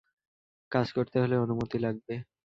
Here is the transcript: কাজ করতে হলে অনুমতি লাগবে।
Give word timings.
কাজ 0.71 0.87
করতে 0.91 1.17
হলে 1.19 1.35
অনুমতি 1.37 1.77
লাগবে। 1.79 2.13